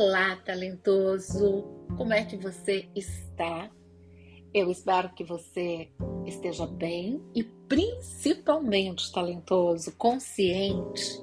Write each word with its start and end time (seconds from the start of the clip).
Olá, 0.00 0.36
talentoso! 0.36 1.64
Como 1.96 2.12
é 2.12 2.24
que 2.24 2.36
você 2.36 2.88
está? 2.94 3.68
Eu 4.54 4.70
espero 4.70 5.12
que 5.12 5.24
você 5.24 5.88
esteja 6.24 6.68
bem 6.68 7.20
e 7.34 7.42
principalmente 7.42 9.10
talentoso, 9.10 9.90
consciente 9.96 11.20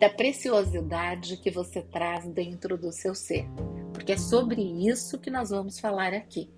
da 0.00 0.08
preciosidade 0.08 1.36
que 1.36 1.50
você 1.50 1.82
traz 1.82 2.26
dentro 2.26 2.78
do 2.78 2.90
seu 2.90 3.14
ser, 3.14 3.46
porque 3.92 4.12
é 4.12 4.16
sobre 4.16 4.62
isso 4.62 5.18
que 5.18 5.28
nós 5.28 5.50
vamos 5.50 5.78
falar 5.78 6.14
aqui. 6.14 6.50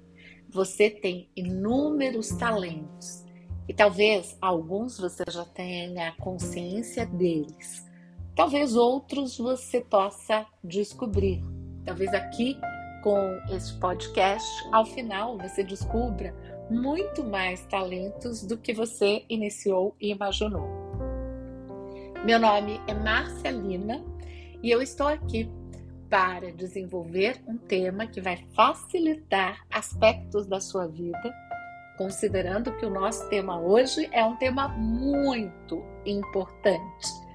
Você 0.49 0.89
tem 0.89 1.29
inúmeros 1.35 2.29
talentos 2.29 3.25
e 3.69 3.75
talvez 3.75 4.39
alguns 4.41 4.97
você 4.97 5.25
já 5.29 5.45
tenha 5.45 6.13
consciência 6.21 7.05
deles 7.05 7.88
Talvez 8.39 8.77
outros 8.77 9.37
você 9.37 9.81
possa 9.81 10.47
descobrir. 10.63 11.43
Talvez 11.85 12.15
aqui 12.15 12.57
com 13.03 13.37
esse 13.53 13.77
podcast, 13.81 14.49
ao 14.73 14.87
final 14.87 15.37
você 15.37 15.65
descubra 15.65 16.33
muito 16.71 17.25
mais 17.25 17.67
talentos 17.67 18.45
do 18.45 18.57
que 18.57 18.73
você 18.73 19.25
iniciou 19.29 19.97
e 20.01 20.13
imaginou. 20.13 20.69
Meu 22.25 22.39
nome 22.39 22.81
é 22.87 22.95
Marcelina 22.95 24.05
e 24.63 24.71
eu 24.71 24.81
estou 24.81 25.09
aqui 25.09 25.51
para 26.09 26.53
desenvolver 26.53 27.43
um 27.45 27.59
tema 27.59 28.07
que 28.07 28.21
vai 28.21 28.37
facilitar 28.55 29.67
aspectos 29.69 30.47
da 30.47 30.61
sua 30.61 30.87
vida, 30.87 31.35
considerando 31.97 32.71
que 32.77 32.87
o 32.87 32.91
nosso 32.91 33.29
tema 33.31 33.61
hoje 33.61 34.09
é 34.13 34.25
um 34.25 34.37
tema 34.37 34.69
muito 34.69 35.83
importante 36.07 37.28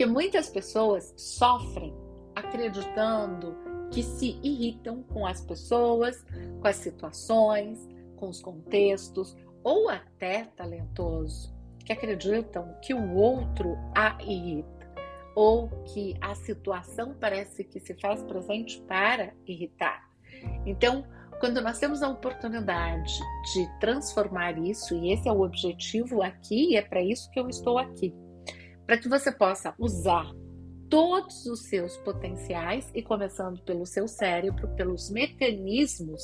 porque 0.00 0.10
muitas 0.10 0.48
pessoas 0.48 1.12
sofrem 1.14 1.94
acreditando 2.34 3.54
que 3.90 4.02
se 4.02 4.40
irritam 4.42 5.02
com 5.02 5.26
as 5.26 5.42
pessoas, 5.42 6.24
com 6.58 6.66
as 6.66 6.76
situações, 6.76 7.86
com 8.16 8.30
os 8.30 8.40
contextos, 8.40 9.36
ou 9.62 9.90
até 9.90 10.44
talentoso, 10.56 11.54
que 11.84 11.92
acreditam 11.92 12.74
que 12.80 12.94
o 12.94 13.14
outro 13.14 13.76
a 13.94 14.16
irrita, 14.22 14.90
ou 15.36 15.68
que 15.92 16.16
a 16.18 16.34
situação 16.34 17.14
parece 17.20 17.62
que 17.62 17.78
se 17.78 17.92
faz 18.00 18.22
presente 18.22 18.80
para 18.88 19.34
irritar. 19.46 20.08
Então, 20.64 21.04
quando 21.40 21.60
nós 21.60 21.78
temos 21.78 22.02
a 22.02 22.08
oportunidade 22.08 23.18
de 23.52 23.68
transformar 23.78 24.56
isso, 24.56 24.94
e 24.94 25.12
esse 25.12 25.28
é 25.28 25.32
o 25.32 25.42
objetivo 25.42 26.22
aqui, 26.22 26.70
e 26.70 26.76
é 26.76 26.80
para 26.80 27.02
isso 27.02 27.30
que 27.32 27.38
eu 27.38 27.50
estou 27.50 27.76
aqui 27.76 28.14
para 28.90 28.98
que 28.98 29.08
você 29.08 29.30
possa 29.30 29.72
usar 29.78 30.34
todos 30.88 31.46
os 31.46 31.60
seus 31.68 31.96
potenciais 31.98 32.90
e 32.92 33.00
começando 33.00 33.62
pelo 33.62 33.86
seu 33.86 34.08
cérebro, 34.08 34.66
pelos 34.74 35.10
mecanismos 35.10 36.20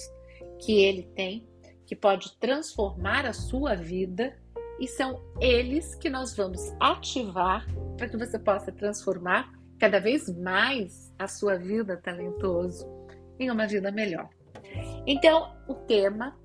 que 0.59 0.83
ele 0.83 1.05
tem, 1.15 1.49
que 1.87 1.95
pode 1.95 2.37
transformar 2.41 3.25
a 3.25 3.33
sua 3.33 3.77
vida 3.77 4.37
e 4.81 4.89
são 4.89 5.23
eles 5.41 5.95
que 5.95 6.11
nós 6.11 6.35
vamos 6.35 6.61
ativar 6.81 7.65
para 7.97 8.09
que 8.09 8.17
você 8.17 8.37
possa 8.37 8.73
transformar 8.73 9.49
cada 9.79 10.01
vez 10.01 10.29
mais 10.37 11.15
a 11.17 11.29
sua 11.29 11.55
vida 11.55 11.97
talentoso 11.97 12.85
em 13.39 13.49
uma 13.49 13.69
vida 13.69 13.93
melhor. 13.93 14.29
Então, 15.07 15.57
o 15.69 15.75
tema 15.75 16.37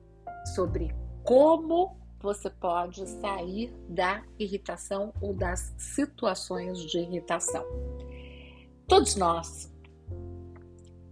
sobre 0.53 0.93
como 1.23 1.99
você 2.21 2.49
pode 2.49 3.07
sair 3.07 3.73
da 3.89 4.23
irritação 4.37 5.13
ou 5.21 5.33
das 5.33 5.73
situações 5.77 6.79
de 6.79 6.99
irritação. 6.99 7.65
Todos 8.87 9.15
nós 9.15 9.71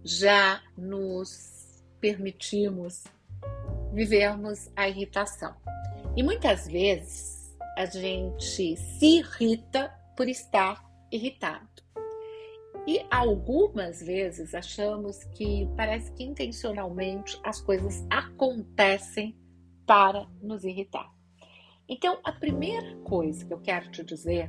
já 0.04 0.62
nos 0.76 1.82
permitimos 2.00 3.04
vivermos 3.92 4.70
a 4.76 4.88
irritação. 4.88 5.54
E 6.16 6.22
muitas 6.22 6.66
vezes 6.66 7.56
a 7.76 7.86
gente 7.86 8.76
se 8.76 9.18
irrita 9.18 9.92
por 10.16 10.28
estar 10.28 10.84
irritado. 11.10 11.68
E 12.86 13.04
algumas 13.10 14.00
vezes 14.00 14.54
achamos 14.54 15.22
que 15.34 15.68
parece 15.76 16.10
que 16.12 16.24
intencionalmente 16.24 17.38
as 17.44 17.60
coisas 17.60 18.04
acontecem 18.10 19.36
para 19.90 20.28
nos 20.40 20.62
irritar. 20.62 21.12
Então, 21.88 22.20
a 22.22 22.30
primeira 22.30 22.94
coisa 22.98 23.44
que 23.44 23.52
eu 23.52 23.58
quero 23.58 23.90
te 23.90 24.04
dizer 24.04 24.48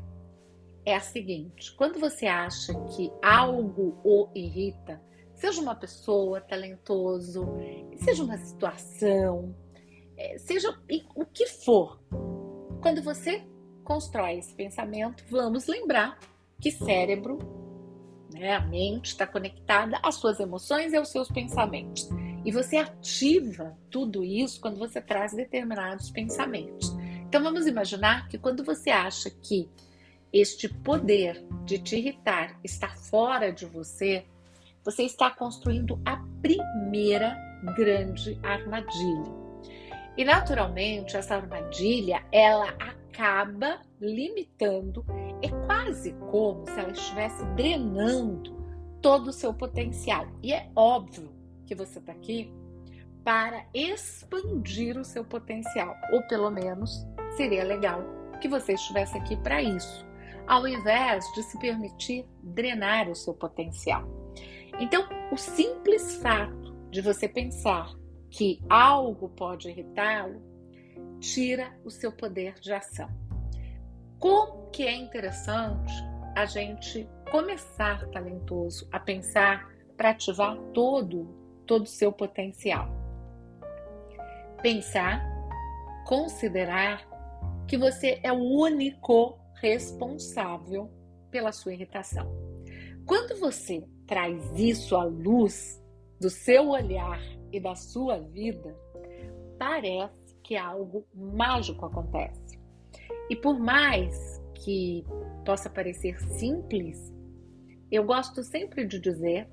é 0.86 0.94
a 0.94 1.00
seguinte: 1.00 1.74
quando 1.76 2.00
você 2.00 2.28
acha 2.28 2.72
que 2.96 3.12
algo 3.24 4.00
o 4.04 4.30
irrita, 4.36 5.02
seja 5.34 5.60
uma 5.60 5.74
pessoa 5.74 6.40
talentoso, 6.42 7.48
seja 7.96 8.24
uma 8.24 8.38
situação, 8.38 9.56
é, 10.16 10.38
seja 10.38 10.80
o 11.16 11.26
que 11.26 11.48
for, 11.48 12.00
quando 12.80 13.02
você 13.02 13.44
constrói 13.84 14.38
esse 14.38 14.54
pensamento, 14.54 15.26
vamos 15.28 15.66
lembrar 15.66 16.20
que 16.60 16.70
cérebro, 16.70 17.40
né, 18.32 18.54
a 18.54 18.62
mente 18.62 19.08
está 19.08 19.26
conectada 19.26 20.00
às 20.04 20.14
suas 20.14 20.40
emoções 20.40 20.94
e 20.94 20.98
aos 20.98 21.10
seus 21.10 21.30
pensamentos. 21.30 22.08
E 22.44 22.52
você 22.52 22.78
ativa 22.78 23.78
tudo 23.90 24.24
isso 24.24 24.60
quando 24.60 24.78
você 24.78 25.00
traz 25.00 25.34
determinados 25.34 26.10
pensamentos. 26.10 26.96
Então 27.28 27.44
vamos 27.44 27.68
imaginar 27.68 28.28
que 28.28 28.38
quando 28.38 28.64
você 28.64 28.90
acha 28.90 29.30
que 29.30 29.70
este 30.34 30.68
poder 30.68 31.46
de 31.66 31.78
te 31.78 31.98
irritar 31.98 32.60
está 32.64 32.90
fora 32.90 33.52
de 33.52 33.66
você, 33.66 34.26
você 34.84 35.04
está 35.04 35.30
construindo 35.30 36.02
a 36.06 36.18
primeira 36.42 37.38
grande 37.76 38.40
armadilha. 38.42 39.42
E 40.18 40.26
naturalmente 40.26 41.16
essa 41.16 41.36
armadilha 41.36 42.24
ela 42.32 42.70
acaba 42.80 43.82
limitando, 44.00 45.06
é 45.42 45.50
quase 45.68 46.14
como 46.32 46.66
se 46.66 46.80
ela 46.80 46.92
estivesse 46.92 47.46
drenando 47.56 48.60
todo 49.02 49.28
o 49.28 49.34
seu 49.34 49.54
potencial. 49.54 50.28
E 50.42 50.54
é 50.54 50.70
óbvio 50.76 51.31
que 51.72 51.76
você 51.76 52.00
está 52.00 52.12
aqui 52.12 52.54
para 53.24 53.66
expandir 53.74 54.98
o 54.98 55.06
seu 55.06 55.24
potencial, 55.24 55.96
ou 56.12 56.22
pelo 56.24 56.52
menos 56.52 57.08
seria 57.38 57.64
legal 57.64 58.04
que 58.42 58.50
você 58.50 58.74
estivesse 58.74 59.18
aqui 59.18 59.38
para 59.38 59.62
isso, 59.62 60.06
ao 60.46 60.68
invés 60.68 61.24
de 61.34 61.44
se 61.44 61.58
permitir 61.60 62.28
drenar 62.44 63.10
o 63.10 63.16
seu 63.16 63.34
potencial. 63.34 64.04
Então, 64.82 65.08
o 65.32 65.38
simples 65.38 66.18
fato 66.18 66.76
de 66.90 67.00
você 67.00 67.30
pensar 67.30 67.96
que 68.30 68.60
algo 68.70 69.30
pode 69.30 69.70
irritá-lo 69.70 70.42
tira 71.22 71.74
o 71.86 71.90
seu 71.90 72.12
poder 72.12 72.56
de 72.56 72.74
ação. 72.74 73.10
Como 74.20 74.70
que 74.72 74.84
é 74.84 74.94
interessante 74.94 75.94
a 76.36 76.44
gente 76.44 77.08
começar 77.32 78.06
talentoso 78.10 78.90
a 78.92 79.00
pensar 79.00 79.72
para 79.96 80.10
ativar 80.10 80.58
todo 80.74 81.41
todo 81.66 81.84
o 81.84 81.88
seu 81.88 82.12
potencial. 82.12 82.90
Pensar, 84.62 85.24
considerar 86.06 87.08
que 87.68 87.78
você 87.78 88.20
é 88.24 88.32
o 88.32 88.42
único 88.42 89.40
responsável 89.56 90.92
pela 91.30 91.52
sua 91.52 91.74
irritação. 91.74 92.30
Quando 93.06 93.40
você 93.40 93.84
traz 94.06 94.42
isso 94.56 94.96
à 94.96 95.04
luz 95.04 95.82
do 96.20 96.30
seu 96.30 96.70
olhar 96.70 97.20
e 97.52 97.60
da 97.60 97.76
sua 97.76 98.20
vida, 98.20 98.76
parece 99.58 100.36
que 100.44 100.56
algo 100.56 101.08
mágico 101.14 101.86
acontece. 101.86 102.60
E 103.30 103.36
por 103.36 103.60
mais 103.60 104.42
que 104.54 105.06
possa 105.46 105.70
parecer 105.70 106.20
simples, 106.38 106.98
eu 107.92 108.04
gosto 108.04 108.44
sempre 108.44 108.86
de 108.86 109.00
dizer 109.00 109.50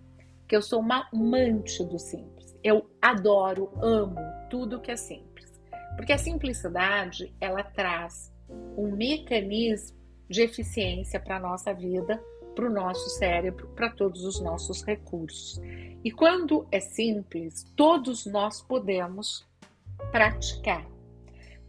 que 0.49 0.57
eu 0.57 0.63
sou 0.63 0.81
uma 0.81 1.07
amante 1.13 1.85
do 1.85 1.99
simples. 1.99 2.57
Eu 2.65 2.91
adoro, 3.01 3.71
amo 3.83 4.17
tudo 4.49 4.81
que 4.81 4.91
é 4.91 4.97
simples. 4.97 5.61
Porque 5.95 6.13
a 6.13 6.19
simplicidade, 6.19 7.35
ela 7.41 7.63
traz 7.63 8.33
um 8.77 8.97
mecanismo 8.97 9.99
de 10.29 10.43
eficiência 10.43 11.21
para 11.21 11.37
a 11.37 11.41
nossa 11.41 11.73
vida, 11.75 12.23
para 12.55 12.67
o 12.67 12.73
nosso 12.73 13.09
cérebro, 13.11 13.69
para 13.77 13.91
todos 13.91 14.25
os 14.25 14.41
nossos 14.41 14.83
recursos. 14.83 15.61
E 16.03 16.11
quando 16.11 16.67
é 16.73 16.81
simples, 16.81 17.65
todos 17.77 18.27
nós 18.27 18.63
podemos 18.63 19.47
praticar. 20.11 20.87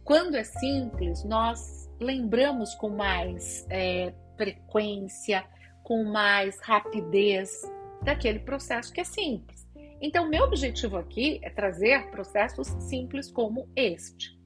Quando 0.04 0.36
é 0.36 0.44
simples, 0.44 1.22
nós 1.24 1.88
lembramos 2.00 2.74
com 2.74 2.88
mais 2.88 3.66
é, 3.68 4.12
frequência, 4.36 5.44
com 5.82 6.04
mais 6.04 6.58
rapidez 6.60 7.62
daquele 8.02 8.40
processo 8.40 8.92
que 8.92 9.00
é 9.00 9.04
simples. 9.04 9.68
Então, 10.00 10.28
meu 10.28 10.44
objetivo 10.44 10.96
aqui 10.96 11.38
é 11.42 11.50
trazer 11.50 12.10
processos 12.10 12.68
simples 12.88 13.30
como 13.30 13.68
este. 13.76 14.38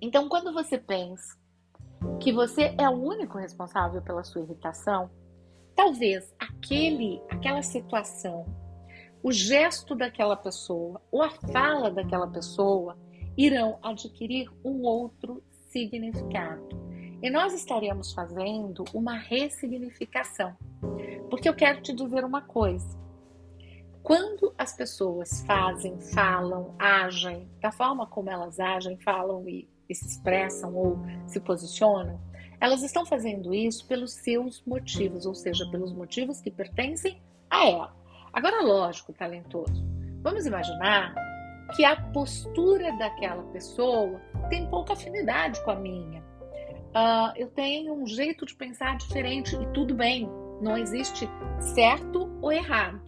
Então, 0.00 0.28
quando 0.28 0.52
você 0.52 0.78
pensa 0.78 1.38
que 2.20 2.32
você 2.32 2.74
é 2.78 2.88
o 2.88 2.92
único 2.92 3.38
responsável 3.38 4.00
pela 4.02 4.24
sua 4.24 4.42
irritação, 4.42 5.10
talvez 5.74 6.34
aquele, 6.38 7.20
aquela 7.30 7.62
situação, 7.62 8.46
o 9.22 9.32
gesto 9.32 9.94
daquela 9.94 10.36
pessoa 10.36 11.00
ou 11.10 11.22
a 11.22 11.30
fala 11.30 11.90
daquela 11.90 12.26
pessoa 12.26 12.96
irão 13.36 13.78
adquirir 13.82 14.48
um 14.64 14.82
outro 14.82 15.42
significado. 15.70 16.68
E 17.22 17.30
nós 17.30 17.54
estaremos 17.54 18.12
fazendo 18.12 18.84
uma 18.92 19.16
ressignificação. 19.16 20.54
Porque 21.30 21.48
eu 21.48 21.54
quero 21.54 21.80
te 21.80 21.92
dizer 21.92 22.24
uma 22.24 22.42
coisa. 22.42 22.98
Quando 24.02 24.54
as 24.58 24.76
pessoas 24.76 25.42
fazem, 25.46 25.98
falam, 25.98 26.74
agem 26.78 27.48
da 27.60 27.72
forma 27.72 28.06
como 28.06 28.30
elas 28.30 28.60
agem, 28.60 28.98
falam 28.98 29.48
e, 29.48 29.66
se 29.92 30.06
expressam 30.06 30.74
ou 30.74 30.98
se 31.26 31.40
posicionam, 31.40 32.20
elas 32.60 32.82
estão 32.82 33.06
fazendo 33.06 33.54
isso 33.54 33.86
pelos 33.86 34.12
seus 34.12 34.62
motivos, 34.66 35.24
ou 35.24 35.34
seja, 35.34 35.66
pelos 35.70 35.92
motivos 35.92 36.40
que 36.40 36.50
pertencem 36.50 37.20
a 37.50 37.66
ela. 37.66 37.96
Agora, 38.32 38.62
lógico, 38.62 39.12
talentoso, 39.12 39.82
vamos 40.22 40.44
imaginar 40.44 41.14
que 41.74 41.84
a 41.84 41.96
postura 41.96 42.92
daquela 42.98 43.42
pessoa 43.44 44.20
tem 44.50 44.68
pouca 44.68 44.92
afinidade 44.92 45.62
com 45.64 45.70
a 45.70 45.76
minha. 45.76 46.20
Uh, 46.20 47.32
eu 47.36 47.48
tenho 47.48 47.94
um 47.94 48.06
jeito 48.06 48.44
de 48.46 48.54
pensar 48.54 48.96
diferente 48.96 49.56
e 49.56 49.66
tudo 49.72 49.94
bem, 49.94 50.28
não 50.64 50.78
existe 50.78 51.28
certo 51.60 52.28
ou 52.40 52.50
errado. 52.50 53.00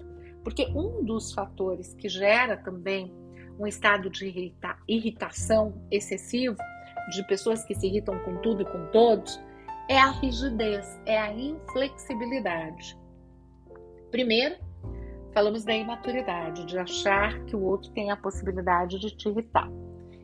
Porque 0.45 0.67
um 0.69 1.03
dos 1.03 1.33
fatores 1.33 1.95
que 1.95 2.09
gera 2.09 2.57
também 2.57 3.13
um 3.59 3.67
estado 3.67 4.11
de 4.11 4.27
irrita 4.27 4.77
irritação 4.87 5.83
excessivo, 5.91 6.57
de 7.11 7.27
pessoas 7.27 7.65
que 7.65 7.75
se 7.75 7.87
irritam 7.87 8.19
com 8.21 8.37
tudo 8.37 8.63
e 8.63 8.65
com 8.65 8.87
todos, 8.93 9.41
é 9.89 9.99
a 9.99 10.11
rigidez, 10.11 11.01
é 11.07 11.19
a 11.19 11.33
inflexibilidade. 11.33 12.97
Primeiro, 14.11 14.57
falamos 15.33 15.65
da 15.65 15.75
imaturidade, 15.75 16.67
de 16.67 16.79
achar 16.79 17.45
que 17.45 17.57
o 17.57 17.63
outro 17.63 17.91
tem 17.93 18.11
a 18.11 18.17
possibilidade 18.17 18.99
de 18.99 19.17
te 19.17 19.29
irritar. 19.29 19.71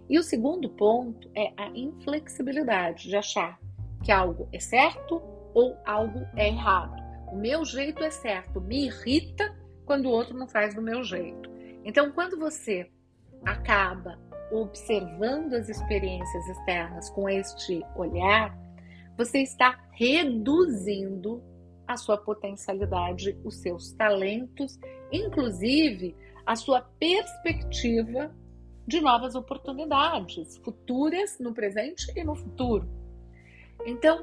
E 0.09 0.19
o 0.19 0.23
segundo 0.23 0.69
ponto 0.69 1.31
é 1.35 1.53
a 1.57 1.69
inflexibilidade, 1.69 3.09
de 3.09 3.17
achar 3.17 3.59
que 4.03 4.13
algo 4.13 4.49
é 4.53 4.61
certo 4.61 5.23
ou 5.55 5.77
algo 5.87 6.27
é 6.37 6.49
errado. 6.49 7.02
O 7.33 7.37
meu 7.37 7.65
jeito 7.65 8.05
é 8.05 8.11
certo, 8.11 8.61
me 8.61 8.85
irrita 8.85 9.57
quando 9.87 10.05
o 10.05 10.11
outro 10.11 10.37
não 10.37 10.47
faz 10.47 10.75
do 10.75 10.83
meu 10.83 11.03
jeito. 11.03 11.51
Então, 11.83 12.13
quando 12.13 12.39
você 12.39 12.91
acaba 13.43 14.19
observando 14.53 15.55
as 15.55 15.71
experiências 15.71 16.47
externas 16.47 17.09
com 17.09 17.27
este 17.27 17.83
olhar, 17.97 18.55
você 19.17 19.39
está 19.39 19.83
reduzindo 19.93 21.43
a 21.89 21.97
sua 21.97 22.19
potencialidade, 22.19 23.35
os 23.43 23.63
seus 23.63 23.93
talentos, 23.93 24.79
inclusive 25.11 26.15
a 26.45 26.55
sua 26.55 26.83
perspectiva 26.83 28.31
de 28.87 29.01
novas 29.01 29.35
oportunidades 29.35 30.59
futuras 30.59 31.39
no 31.41 31.55
presente 31.55 32.13
e 32.15 32.23
no 32.23 32.35
futuro. 32.35 32.87
Então, 33.87 34.23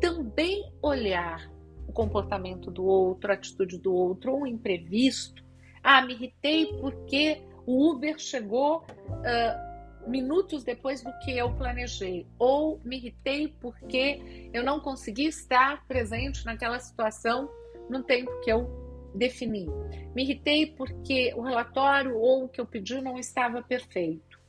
também 0.00 0.60
olhar 0.82 1.52
o 1.92 1.94
comportamento 1.94 2.70
do 2.70 2.84
outro, 2.84 3.30
a 3.30 3.34
atitude 3.34 3.78
do 3.78 3.94
outro, 3.94 4.32
ou 4.32 4.40
um 4.40 4.46
imprevisto. 4.46 5.44
Ah, 5.82 6.00
me 6.00 6.14
irritei 6.14 6.66
porque 6.80 7.42
o 7.66 7.90
Uber 7.90 8.18
chegou 8.18 8.78
uh, 8.78 10.10
minutos 10.10 10.64
depois 10.64 11.02
do 11.02 11.12
que 11.18 11.36
eu 11.36 11.54
planejei. 11.54 12.26
Ou 12.38 12.80
me 12.82 12.96
irritei 12.96 13.48
porque 13.60 14.50
eu 14.52 14.64
não 14.64 14.80
consegui 14.80 15.26
estar 15.26 15.86
presente 15.86 16.44
naquela 16.46 16.80
situação 16.80 17.50
no 17.90 18.02
tempo 18.02 18.30
que 18.40 18.50
eu 18.50 18.70
defini. 19.14 19.66
Me 20.14 20.22
irritei 20.22 20.66
porque 20.66 21.34
o 21.36 21.42
relatório 21.42 22.16
ou 22.16 22.44
o 22.44 22.48
que 22.48 22.60
eu 22.60 22.66
pedi 22.66 23.00
não 23.02 23.18
estava 23.18 23.62
perfeito. 23.62 24.40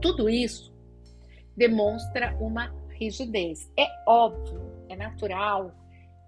Tudo 0.00 0.30
isso 0.30 0.72
demonstra 1.56 2.36
uma 2.40 2.72
rigidez. 2.90 3.70
É 3.76 3.88
óbvio, 4.06 4.60
é 4.88 4.94
natural 4.94 5.81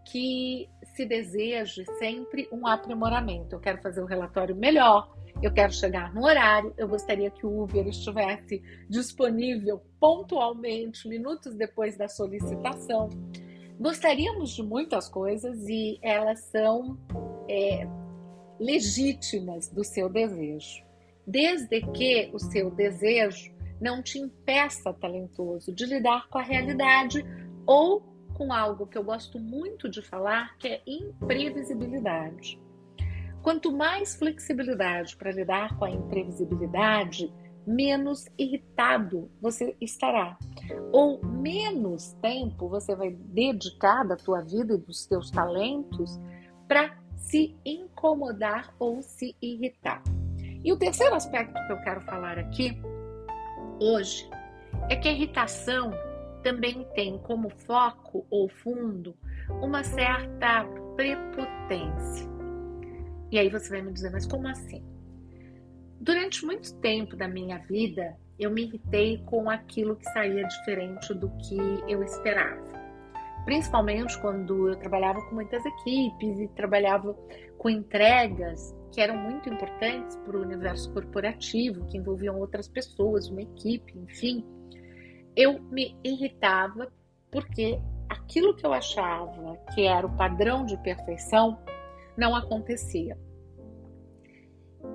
que 0.04 0.68
se 0.94 1.04
deseje 1.04 1.84
sempre 1.98 2.48
um 2.52 2.66
aprimoramento. 2.66 3.54
Eu 3.54 3.60
quero 3.60 3.80
fazer 3.82 4.02
um 4.02 4.06
relatório 4.06 4.54
melhor, 4.54 5.12
eu 5.42 5.52
quero 5.52 5.72
chegar 5.72 6.14
no 6.14 6.24
horário, 6.24 6.72
eu 6.76 6.86
gostaria 6.88 7.30
que 7.30 7.44
o 7.44 7.62
Uber 7.62 7.86
estivesse 7.86 8.62
disponível 8.88 9.82
pontualmente, 9.98 11.08
minutos 11.08 11.54
depois 11.54 11.96
da 11.96 12.08
solicitação. 12.08 13.08
Gostaríamos 13.78 14.54
de 14.54 14.62
muitas 14.62 15.08
coisas 15.08 15.68
e 15.68 15.98
elas 16.00 16.40
são 16.44 16.96
é, 17.48 17.86
legítimas 18.60 19.68
do 19.68 19.82
seu 19.82 20.08
desejo, 20.08 20.84
desde 21.26 21.80
que 21.80 22.30
o 22.32 22.38
seu 22.38 22.70
desejo 22.70 23.52
não 23.80 24.00
te 24.02 24.18
impeça, 24.18 24.92
talentoso, 24.92 25.72
de 25.72 25.84
lidar 25.84 26.28
com 26.28 26.38
a 26.38 26.42
realidade 26.42 27.24
ou 27.66 28.13
com 28.34 28.52
algo 28.52 28.86
que 28.86 28.98
eu 28.98 29.04
gosto 29.04 29.38
muito 29.38 29.88
de 29.88 30.02
falar, 30.02 30.58
que 30.58 30.68
é 30.68 30.82
imprevisibilidade. 30.86 32.60
Quanto 33.42 33.72
mais 33.72 34.16
flexibilidade 34.16 35.16
para 35.16 35.32
lidar 35.32 35.76
com 35.78 35.84
a 35.84 35.90
imprevisibilidade, 35.90 37.32
menos 37.66 38.26
irritado 38.38 39.30
você 39.40 39.76
estará. 39.80 40.36
Ou 40.92 41.24
menos 41.24 42.12
tempo 42.14 42.68
você 42.68 42.94
vai 42.94 43.10
dedicar 43.10 44.04
da 44.04 44.16
tua 44.16 44.40
vida 44.40 44.74
e 44.74 44.78
dos 44.78 45.06
teus 45.06 45.30
talentos 45.30 46.18
para 46.66 46.96
se 47.16 47.56
incomodar 47.64 48.74
ou 48.78 49.02
se 49.02 49.36
irritar. 49.40 50.02
E 50.62 50.72
o 50.72 50.78
terceiro 50.78 51.14
aspecto 51.14 51.54
que 51.66 51.72
eu 51.72 51.80
quero 51.82 52.00
falar 52.02 52.38
aqui 52.38 52.80
hoje 53.80 54.28
é 54.88 54.96
que 54.96 55.08
a 55.08 55.12
irritação 55.12 55.92
também 56.44 56.86
tem 56.94 57.18
como 57.18 57.48
foco 57.48 58.24
ou 58.30 58.48
fundo 58.48 59.16
uma 59.62 59.82
certa 59.82 60.64
prepotência. 60.94 62.28
E 63.32 63.38
aí 63.38 63.48
você 63.48 63.70
vai 63.70 63.82
me 63.82 63.92
dizer, 63.92 64.10
mas 64.12 64.26
como 64.26 64.46
assim? 64.46 64.84
Durante 65.98 66.44
muito 66.44 66.78
tempo 66.80 67.16
da 67.16 67.26
minha 67.26 67.58
vida, 67.58 68.14
eu 68.38 68.50
me 68.50 68.64
irritei 68.64 69.18
com 69.24 69.48
aquilo 69.48 69.96
que 69.96 70.04
saía 70.10 70.46
diferente 70.46 71.14
do 71.14 71.30
que 71.38 71.56
eu 71.88 72.02
esperava. 72.02 72.62
Principalmente 73.46 74.20
quando 74.20 74.68
eu 74.68 74.76
trabalhava 74.76 75.20
com 75.22 75.34
muitas 75.34 75.64
equipes 75.64 76.40
e 76.40 76.48
trabalhava 76.48 77.14
com 77.56 77.70
entregas 77.70 78.74
que 78.92 79.00
eram 79.00 79.16
muito 79.16 79.48
importantes 79.48 80.16
para 80.18 80.36
o 80.36 80.42
universo 80.42 80.92
corporativo, 80.92 81.86
que 81.86 81.96
envolviam 81.96 82.38
outras 82.38 82.68
pessoas, 82.68 83.28
uma 83.28 83.42
equipe, 83.42 83.98
enfim 83.98 84.44
eu 85.36 85.60
me 85.62 85.96
irritava 86.04 86.92
porque 87.30 87.80
aquilo 88.08 88.54
que 88.54 88.64
eu 88.64 88.72
achava 88.72 89.56
que 89.74 89.82
era 89.86 90.06
o 90.06 90.16
padrão 90.16 90.64
de 90.64 90.76
perfeição 90.78 91.58
não 92.16 92.34
acontecia. 92.34 93.18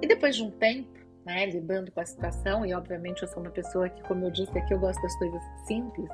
E 0.02 0.08
depois 0.08 0.36
de 0.36 0.44
um 0.44 0.52
tempo, 0.52 0.98
né, 1.26 1.46
lidando 1.48 1.92
com 1.92 2.00
a 2.00 2.06
situação, 2.06 2.66
e 2.66 2.74
obviamente 2.74 3.24
eu 3.24 3.28
sou 3.28 3.42
uma 3.42 3.52
pessoa 3.52 3.90
que, 3.90 4.02
como 4.04 4.26
eu 4.26 4.32
disse 4.32 4.58
aqui, 4.58 4.74
eu 4.74 4.80
gosto 4.80 5.02
das 5.02 5.18
coisas 5.18 5.44
simples, 5.66 6.10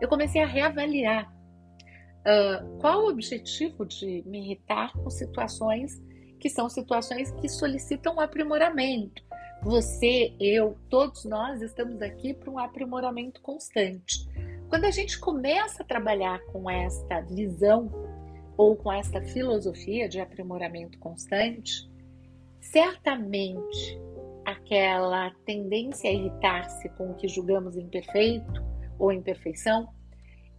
eu 0.00 0.08
comecei 0.08 0.42
a 0.42 0.46
reavaliar 0.46 1.30
uh, 2.20 2.78
qual 2.78 3.04
o 3.04 3.08
objetivo 3.08 3.84
de 3.84 4.22
me 4.26 4.38
irritar 4.38 4.92
com 4.92 5.10
situações 5.10 6.00
que 6.38 6.50
são 6.50 6.68
situações 6.68 7.30
que 7.32 7.48
solicitam 7.48 8.20
aprimoramento, 8.20 9.22
você, 9.62 10.34
eu, 10.38 10.76
todos 10.88 11.24
nós 11.24 11.60
estamos 11.62 12.00
aqui 12.00 12.34
para 12.34 12.50
um 12.50 12.58
aprimoramento 12.58 13.40
constante. 13.40 14.26
Quando 14.68 14.84
a 14.84 14.90
gente 14.90 15.18
começa 15.18 15.82
a 15.82 15.86
trabalhar 15.86 16.40
com 16.46 16.68
esta 16.68 17.20
visão 17.20 17.90
ou 18.56 18.76
com 18.76 18.92
esta 18.92 19.20
filosofia 19.20 20.08
de 20.08 20.20
aprimoramento 20.20 20.98
constante, 20.98 21.88
certamente 22.60 24.00
aquela 24.44 25.30
tendência 25.44 26.08
a 26.08 26.12
irritar-se 26.12 26.88
com 26.90 27.10
o 27.10 27.14
que 27.14 27.28
julgamos 27.28 27.76
imperfeito 27.76 28.64
ou 28.98 29.12
imperfeição, 29.12 29.88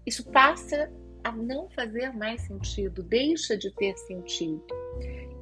isso 0.05 0.29
passa 0.31 0.91
a 1.23 1.31
não 1.31 1.69
fazer 1.69 2.13
mais 2.13 2.41
sentido, 2.41 3.03
deixa 3.03 3.57
de 3.57 3.73
ter 3.75 3.97
sentido. 3.97 4.65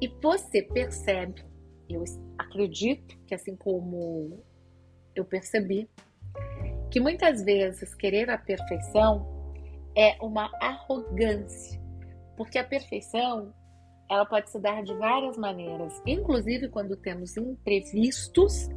E 0.00 0.08
você 0.20 0.62
percebe 0.62 1.44
eu 1.88 2.04
acredito 2.38 3.18
que, 3.26 3.34
assim 3.34 3.56
como 3.56 4.42
eu 5.14 5.24
percebi, 5.24 5.88
que 6.90 7.00
muitas 7.00 7.42
vezes 7.42 7.94
querer 7.94 8.30
a 8.30 8.38
perfeição 8.38 9.26
é 9.96 10.16
uma 10.20 10.50
arrogância, 10.60 11.80
porque 12.36 12.58
a 12.58 12.64
perfeição 12.64 13.54
ela 14.08 14.24
pode 14.24 14.50
se 14.50 14.60
dar 14.60 14.82
de 14.82 14.94
várias 14.94 15.36
maneiras, 15.36 16.00
inclusive 16.06 16.68
quando 16.68 16.96
temos 16.96 17.36
imprevistos, 17.36 18.68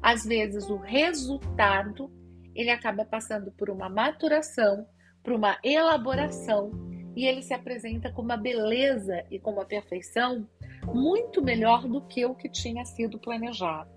às 0.00 0.24
vezes 0.24 0.68
o 0.70 0.76
resultado 0.76 2.10
ele 2.54 2.70
acaba 2.70 3.04
passando 3.04 3.50
por 3.52 3.70
uma 3.70 3.88
maturação, 3.88 4.86
por 5.22 5.32
uma 5.32 5.58
elaboração 5.64 6.70
e 7.16 7.26
ele 7.26 7.42
se 7.42 7.52
apresenta 7.52 8.12
com 8.12 8.22
uma 8.22 8.36
beleza 8.36 9.24
e 9.30 9.38
com 9.38 9.52
uma 9.52 9.64
perfeição 9.64 10.46
muito 10.94 11.42
melhor 11.42 11.86
do 11.86 12.00
que 12.00 12.24
o 12.24 12.34
que 12.34 12.48
tinha 12.48 12.84
sido 12.84 13.18
planejado. 13.18 13.90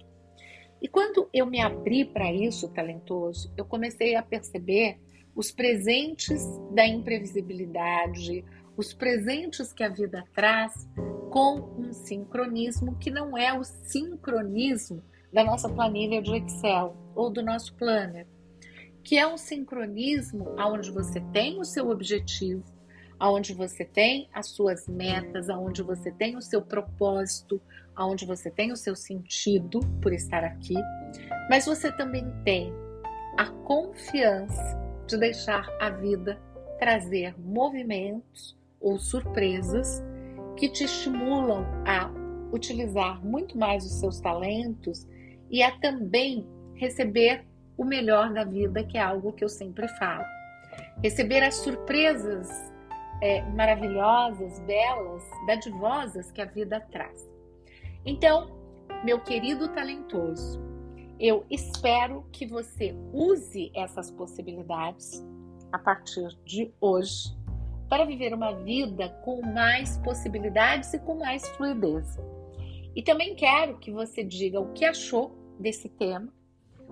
E 0.81 0.88
quando 0.88 1.29
eu 1.31 1.45
me 1.45 1.62
abri 1.62 2.03
para 2.05 2.31
isso, 2.31 2.67
talentoso, 2.69 3.53
eu 3.55 3.63
comecei 3.65 4.15
a 4.15 4.24
perceber 4.24 5.00
os 5.36 5.51
presentes 5.51 6.43
da 6.74 6.86
imprevisibilidade, 6.86 8.43
os 8.75 8.93
presentes 8.93 9.71
que 9.71 9.83
a 9.83 9.89
vida 9.89 10.24
traz 10.33 10.89
com 11.29 11.60
um 11.77 11.93
sincronismo 11.93 12.98
que 12.98 13.12
não 13.12 13.38
é 13.38 13.57
o 13.57 13.63
sincronismo 13.63 15.03
da 15.31 15.43
nossa 15.43 15.69
planilha 15.69 16.21
de 16.21 16.36
Excel 16.36 16.98
ou 17.15 17.29
do 17.29 17.41
nosso 17.41 17.74
planner, 17.75 18.27
que 19.03 19.17
é 19.17 19.25
um 19.25 19.38
sincronismo 19.38 20.55
onde 20.57 20.91
você 20.91 21.21
tem 21.31 21.60
o 21.60 21.63
seu 21.63 21.89
objetivo, 21.89 22.63
aonde 23.21 23.53
você 23.53 23.85
tem 23.85 24.27
as 24.33 24.47
suas 24.47 24.87
metas, 24.87 25.47
aonde 25.47 25.83
você 25.83 26.11
tem 26.11 26.35
o 26.35 26.41
seu 26.41 26.59
propósito, 26.59 27.61
aonde 27.95 28.25
você 28.25 28.49
tem 28.49 28.71
o 28.71 28.75
seu 28.75 28.95
sentido 28.95 29.79
por 30.01 30.11
estar 30.11 30.43
aqui, 30.43 30.73
mas 31.47 31.67
você 31.67 31.91
também 31.91 32.25
tem 32.43 32.73
a 33.37 33.45
confiança 33.63 34.75
de 35.05 35.17
deixar 35.17 35.69
a 35.79 35.91
vida 35.91 36.41
trazer 36.79 37.39
movimentos 37.39 38.57
ou 38.79 38.97
surpresas 38.97 40.01
que 40.57 40.67
te 40.67 40.85
estimulam 40.85 41.63
a 41.85 42.09
utilizar 42.51 43.23
muito 43.23 43.55
mais 43.55 43.85
os 43.85 43.99
seus 43.99 44.19
talentos 44.19 45.07
e 45.47 45.61
a 45.61 45.69
também 45.77 46.47
receber 46.73 47.45
o 47.77 47.85
melhor 47.85 48.33
da 48.33 48.43
vida, 48.43 48.83
que 48.83 48.97
é 48.97 49.01
algo 49.01 49.31
que 49.31 49.43
eu 49.43 49.49
sempre 49.49 49.87
falo. 49.99 50.25
Receber 51.03 51.43
as 51.43 51.55
surpresas 51.55 52.70
é, 53.21 53.41
maravilhosas, 53.43 54.59
belas, 54.61 55.23
dadivosas 55.45 56.31
que 56.31 56.41
a 56.41 56.45
vida 56.45 56.81
traz. 56.91 57.29
Então, 58.05 58.59
meu 59.03 59.19
querido 59.19 59.67
talentoso, 59.69 60.59
eu 61.19 61.45
espero 61.49 62.25
que 62.31 62.47
você 62.47 62.95
use 63.13 63.71
essas 63.75 64.09
possibilidades 64.09 65.23
a 65.71 65.77
partir 65.77 66.35
de 66.45 66.73
hoje 66.81 67.37
para 67.87 68.05
viver 68.05 68.33
uma 68.33 68.53
vida 68.53 69.09
com 69.23 69.41
mais 69.41 69.97
possibilidades 69.99 70.93
e 70.93 70.99
com 70.99 71.15
mais 71.15 71.47
fluidez. 71.49 72.17
E 72.95 73.03
também 73.03 73.35
quero 73.35 73.77
que 73.77 73.91
você 73.91 74.23
diga 74.23 74.59
o 74.59 74.71
que 74.73 74.83
achou 74.83 75.35
desse 75.59 75.87
tema, 75.89 76.33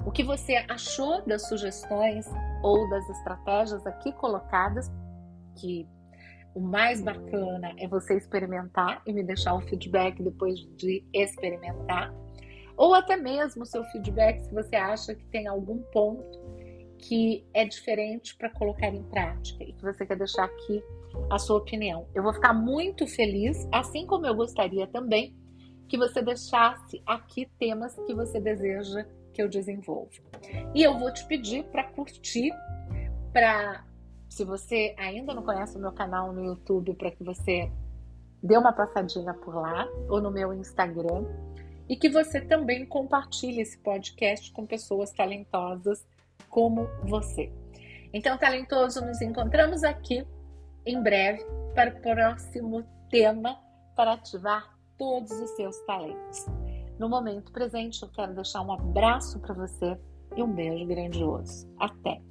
o 0.06 0.12
que 0.12 0.24
você 0.24 0.64
achou 0.70 1.26
das 1.26 1.48
sugestões 1.48 2.26
ou 2.62 2.90
das 2.90 3.10
estratégias 3.10 3.86
aqui 3.88 4.12
colocadas, 4.14 4.92
que 5.56 5.88
o 6.54 6.60
mais 6.60 7.02
bacana 7.02 7.74
é 7.78 7.88
você 7.88 8.18
experimentar 8.18 9.02
e 9.06 9.14
me 9.14 9.24
deixar 9.24 9.56
um 9.56 9.62
feedback 9.62 10.22
depois 10.22 10.60
de 10.78 11.04
experimentar, 11.14 12.14
ou 12.76 12.94
até 12.94 13.18
mesmo 13.18 13.64
o 13.64 13.66
seu 13.66 13.84
feedback 13.86 14.40
se 14.40 14.54
você 14.54 14.76
acha 14.76 15.14
que 15.14 15.26
tem 15.26 15.48
algum 15.48 15.80
ponto 15.92 16.40
que 16.98 17.46
é 17.54 17.66
diferente 17.66 18.36
para 18.36 18.50
colocar 18.50 18.88
em 18.88 19.04
prática 19.04 19.64
e 19.64 19.74
que 19.74 19.82
você 19.82 20.06
quer 20.06 20.18
deixar 20.18 20.46
aqui 20.46 20.84
a 21.30 21.38
sua 21.38 21.58
opinião. 21.58 22.08
Eu 22.14 22.24
vou 22.24 22.34
ficar 22.34 22.54
muito 22.54 23.08
feliz, 23.08 23.68
assim 23.72 24.06
como 24.06 24.26
eu 24.26 24.36
gostaria 24.36 24.86
também 24.88 25.36
que 25.88 25.98
você 25.98 26.22
deixasse 26.22 27.02
aqui 27.06 27.50
temas 27.58 27.96
que 28.06 28.14
você 28.14 28.40
deseja 28.40 29.06
que 29.34 29.42
eu 29.42 29.50
desenvolva. 29.50 30.12
E 30.76 30.84
eu 30.84 30.98
vou 30.98 31.12
te 31.12 31.26
pedir 31.26 31.64
para 31.66 31.84
curtir, 31.86 32.52
para 33.34 33.84
se 34.30 34.46
você 34.46 34.96
ainda 34.98 35.34
não 35.34 35.44
conhece 35.44 35.76
o 35.76 35.82
meu 35.82 35.92
canal 35.92 36.32
no 36.32 36.46
YouTube, 36.46 36.94
para 36.94 37.12
que 37.12 37.24
você 37.24 37.70
dê 38.42 38.56
uma 38.56 38.72
passadinha 38.72 39.34
por 39.34 39.56
lá 39.56 39.88
ou 40.08 40.22
no 40.22 40.32
meu 40.32 40.54
Instagram 40.54 41.26
e 41.90 41.96
que 41.96 42.08
você 42.08 42.40
também 42.40 42.86
compartilhe 42.86 43.62
esse 43.62 43.78
podcast 43.80 44.52
com 44.54 44.66
pessoas 44.66 45.12
talentosas 45.12 46.06
como 46.48 46.88
você. 47.04 47.52
Então, 48.14 48.38
talentoso, 48.38 49.06
nos 49.06 49.22
encontramos 49.22 49.84
aqui 49.84 50.26
em 50.86 51.02
breve 51.02 51.44
para 51.74 51.90
o 51.90 52.02
próximo 52.02 52.84
tema 53.10 53.60
para 53.96 54.14
ativar 54.14 54.78
todos 54.98 55.32
os 55.32 55.50
seus 55.52 55.78
talentos. 55.86 56.46
No 57.00 57.10
momento 57.10 57.52
presente, 57.52 58.02
eu 58.04 58.10
quero 58.10 58.34
deixar 58.34 58.62
um 58.62 58.72
abraço 58.72 59.40
para 59.40 59.54
você 59.54 59.98
e 60.36 60.44
um 60.44 60.54
beijo 60.54 60.86
grandioso. 60.86 61.68
Até! 61.80 62.29